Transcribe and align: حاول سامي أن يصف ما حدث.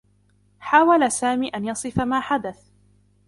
حاول 0.59 1.11
سامي 1.11 1.49
أن 1.49 1.65
يصف 1.65 1.99
ما 1.99 2.19
حدث. 2.21 2.69